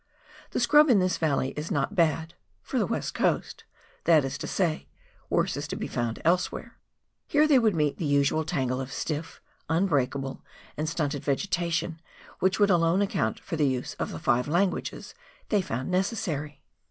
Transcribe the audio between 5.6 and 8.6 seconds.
to be found elsewhere. Here they would meet the usual